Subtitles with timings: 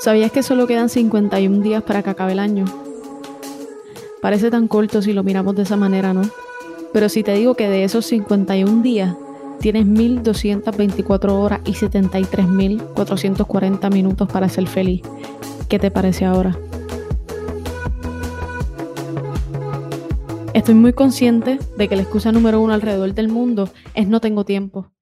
[0.00, 2.66] ¿Sabías que solo quedan 51 días para que acabe el año?
[4.22, 6.22] Parece tan corto si lo miramos de esa manera, ¿no?
[6.92, 9.16] Pero si te digo que de esos 51 días
[9.58, 15.02] tienes 1.224 horas y 73.440 minutos para ser feliz,
[15.68, 16.56] ¿qué te parece ahora?
[20.54, 24.44] Estoy muy consciente de que la excusa número uno alrededor del mundo es no tengo
[24.44, 24.92] tiempo.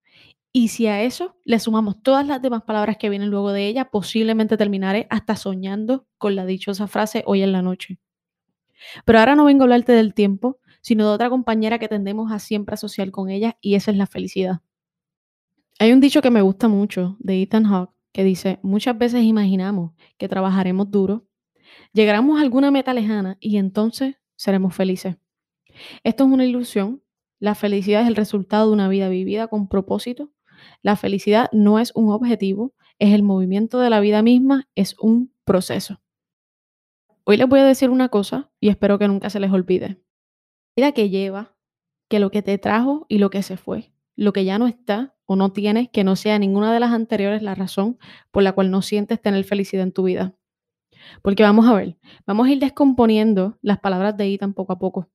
[0.59, 3.91] Y si a eso le sumamos todas las demás palabras que vienen luego de ella,
[3.91, 7.98] posiblemente terminaré hasta soñando con la dichosa frase hoy en la noche.
[9.05, 12.38] Pero ahora no vengo a hablarte del tiempo, sino de otra compañera que tendemos a
[12.38, 14.62] siempre asociar con ella y esa es la felicidad.
[15.78, 19.92] Hay un dicho que me gusta mucho de Ethan Hawke que dice, muchas veces imaginamos
[20.16, 21.28] que trabajaremos duro,
[21.92, 25.19] llegaremos a alguna meta lejana y entonces seremos felices.
[26.02, 27.02] Esto es una ilusión.
[27.41, 30.33] La felicidad es el resultado de una vida vivida con propósito
[30.83, 35.33] la felicidad no es un objetivo, es el movimiento de la vida misma, es un
[35.45, 36.01] proceso.
[37.25, 40.00] Hoy les voy a decir una cosa y espero que nunca se les olvide.
[40.77, 41.56] Vida que lleva,
[42.08, 45.17] que lo que te trajo y lo que se fue, lo que ya no está
[45.25, 47.98] o no tienes, que no sea ninguna de las anteriores la razón
[48.30, 50.34] por la cual no sientes tener felicidad en tu vida.
[51.23, 55.11] Porque vamos a ver, vamos a ir descomponiendo las palabras de Ethan poco a poco.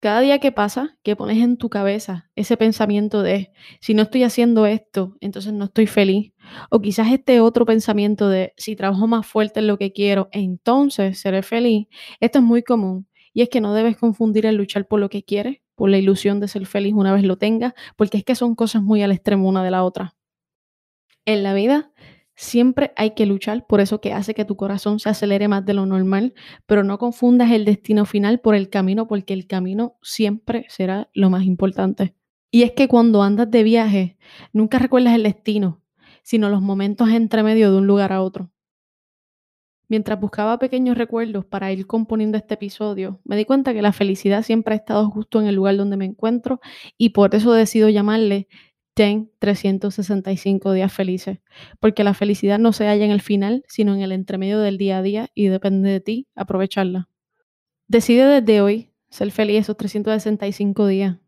[0.00, 4.24] Cada día que pasa, que pones en tu cabeza ese pensamiento de, si no estoy
[4.24, 6.32] haciendo esto, entonces no estoy feliz.
[6.70, 11.18] O quizás este otro pensamiento de, si trabajo más fuerte en lo que quiero, entonces
[11.18, 11.88] seré feliz.
[12.20, 13.08] Esto es muy común.
[13.32, 16.40] Y es que no debes confundir el luchar por lo que quieres, por la ilusión
[16.40, 19.48] de ser feliz una vez lo tengas, porque es que son cosas muy al extremo
[19.48, 20.14] una de la otra.
[21.24, 21.90] En la vida
[22.36, 25.72] Siempre hay que luchar por eso que hace que tu corazón se acelere más de
[25.72, 26.34] lo normal,
[26.66, 31.30] pero no confundas el destino final por el camino, porque el camino siempre será lo
[31.30, 32.14] más importante.
[32.50, 34.18] Y es que cuando andas de viaje,
[34.52, 35.82] nunca recuerdas el destino,
[36.22, 38.50] sino los momentos entre medio de un lugar a otro.
[39.88, 44.42] Mientras buscaba pequeños recuerdos para ir componiendo este episodio, me di cuenta que la felicidad
[44.42, 46.60] siempre ha estado justo en el lugar donde me encuentro
[46.98, 48.48] y por eso decido llamarle
[48.96, 51.40] ten 365 días felices,
[51.80, 54.96] porque la felicidad no se halla en el final, sino en el entremedio del día
[54.96, 57.06] a día y depende de ti aprovecharla.
[57.88, 61.18] Decide desde hoy ser feliz esos 365 días.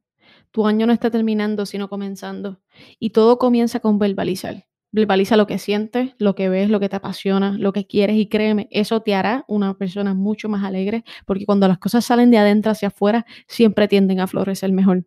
[0.50, 2.62] Tu año no está terminando, sino comenzando.
[2.98, 4.64] Y todo comienza con verbalizar.
[4.90, 8.30] Verbaliza lo que sientes, lo que ves, lo que te apasiona, lo que quieres y
[8.30, 12.38] créeme, eso te hará una persona mucho más alegre, porque cuando las cosas salen de
[12.38, 15.04] adentro hacia afuera, siempre tienden a florecer mejor.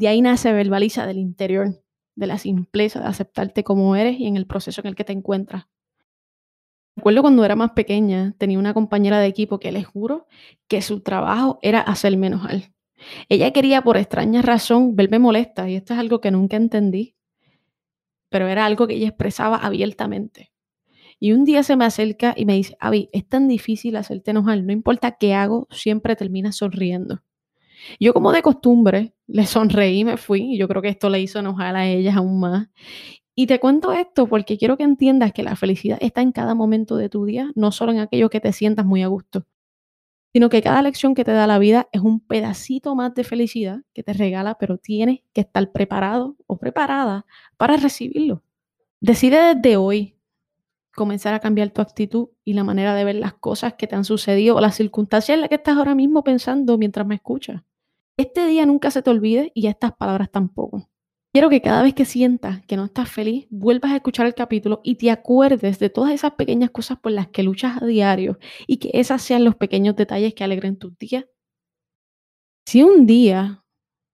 [0.00, 1.84] De ahí nace verbaliza del interior,
[2.14, 5.12] de la simpleza de aceptarte como eres y en el proceso en el que te
[5.12, 5.66] encuentras.
[6.96, 10.26] Recuerdo cuando era más pequeña, tenía una compañera de equipo que les juro
[10.68, 12.72] que su trabajo era hacerme enojar.
[13.28, 17.14] Ella quería por extraña razón verme molesta y esto es algo que nunca entendí,
[18.30, 20.50] pero era algo que ella expresaba abiertamente.
[21.18, 24.62] Y un día se me acerca y me dice, Avi, es tan difícil hacerte enojar,
[24.62, 27.20] no importa qué hago, siempre terminas sonriendo.
[27.98, 31.38] Yo como de costumbre le sonreí me fui y yo creo que esto le hizo
[31.38, 32.68] enojar a ellas aún más.
[33.34, 36.96] Y te cuento esto porque quiero que entiendas que la felicidad está en cada momento
[36.96, 39.46] de tu día, no solo en aquello que te sientas muy a gusto,
[40.32, 43.80] sino que cada lección que te da la vida es un pedacito más de felicidad
[43.92, 47.26] que te regala, pero tienes que estar preparado o preparada
[47.56, 48.42] para recibirlo.
[49.00, 50.16] Decide desde hoy
[50.94, 54.04] comenzar a cambiar tu actitud y la manera de ver las cosas que te han
[54.04, 57.62] sucedido o las circunstancias en las que estás ahora mismo pensando mientras me escuchas.
[58.20, 60.90] Este día nunca se te olvide y estas palabras tampoco.
[61.32, 64.82] Quiero que cada vez que sientas que no estás feliz, vuelvas a escuchar el capítulo
[64.84, 68.76] y te acuerdes de todas esas pequeñas cosas por las que luchas a diario y
[68.76, 71.24] que esas sean los pequeños detalles que alegren tus días.
[72.66, 73.64] Si un día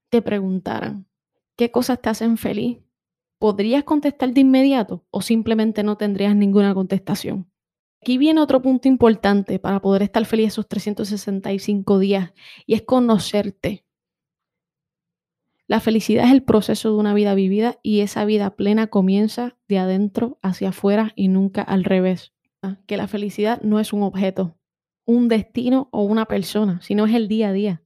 [0.08, 1.08] te preguntaran
[1.56, 2.78] qué cosas te hacen feliz,
[3.40, 7.50] ¿podrías contestar de inmediato o simplemente no tendrías ninguna contestación?
[8.02, 12.32] Aquí viene otro punto importante para poder estar feliz esos 365 días
[12.66, 13.85] y es conocerte.
[15.68, 19.78] La felicidad es el proceso de una vida vivida y esa vida plena comienza de
[19.78, 22.32] adentro hacia afuera y nunca al revés.
[22.62, 24.56] Ah, que la felicidad no es un objeto,
[25.04, 27.82] un destino o una persona, sino es el día a día.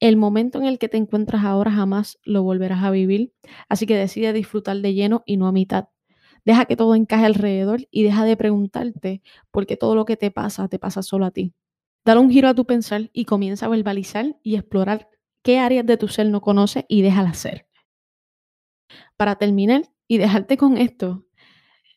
[0.00, 3.32] El momento en el que te encuentras ahora jamás lo volverás a vivir,
[3.68, 5.90] así que decide disfrutar de lleno y no a mitad.
[6.44, 9.22] Deja que todo encaje alrededor y deja de preguntarte
[9.52, 11.54] por qué todo lo que te pasa te pasa solo a ti.
[12.04, 15.08] Dale un giro a tu pensar y comienza a verbalizar y explorar
[15.44, 17.68] qué áreas de tu ser no conoces y déjala ser.
[19.16, 21.26] Para terminar y dejarte con esto,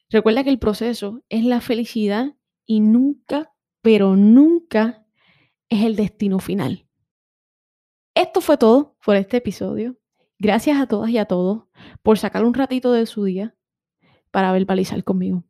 [0.09, 2.35] recuerda que el proceso es la felicidad
[2.65, 5.07] y nunca, pero nunca
[5.69, 6.87] es el destino final.
[8.13, 9.97] Esto fue todo por este episodio.
[10.37, 11.63] Gracias a todas y a todos
[12.03, 13.55] por sacar un ratito de su día
[14.29, 15.46] para verbalizar conmigo.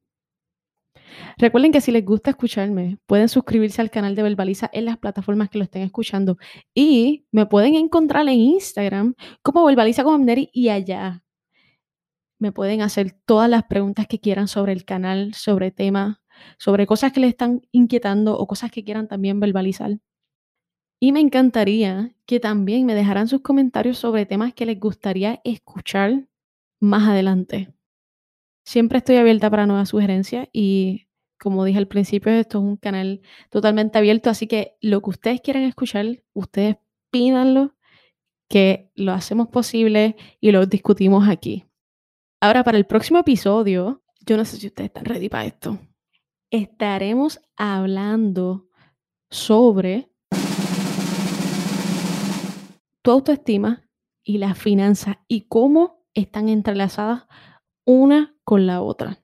[1.38, 5.50] Recuerden que si les gusta escucharme, pueden suscribirse al canal de Verbaliza en las plataformas
[5.50, 6.38] que lo estén escuchando.
[6.74, 11.24] Y me pueden encontrar en Instagram como Verbaliza con Amneri y allá
[12.39, 16.18] me pueden hacer todas las preguntas que quieran sobre el canal, sobre temas,
[16.57, 20.00] sobre cosas que les están inquietando o cosas que quieran también verbalizar.
[21.00, 26.27] Y me encantaría que también me dejaran sus comentarios sobre temas que les gustaría escuchar
[26.80, 27.76] más adelante.
[28.67, 31.07] Siempre estoy abierta para nuevas sugerencias y
[31.39, 35.39] como dije al principio, esto es un canal totalmente abierto, así que lo que ustedes
[35.39, 36.75] quieran escuchar, ustedes
[37.09, 37.77] pídanlo,
[38.49, 41.63] que lo hacemos posible y lo discutimos aquí.
[42.41, 45.79] Ahora, para el próximo episodio, yo no sé si ustedes están ready para esto.
[46.51, 48.67] Estaremos hablando
[49.29, 50.11] sobre
[53.01, 53.89] tu autoestima
[54.25, 57.27] y la finanza y cómo están entrelazadas
[57.88, 59.19] una con la otra.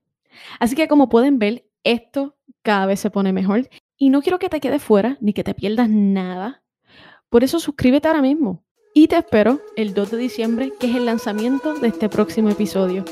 [0.59, 4.49] Así que como pueden ver, esto cada vez se pone mejor y no quiero que
[4.49, 6.63] te quedes fuera ni que te pierdas nada.
[7.29, 8.63] Por eso suscríbete ahora mismo
[8.95, 13.03] y te espero el 2 de diciembre, que es el lanzamiento de este próximo episodio.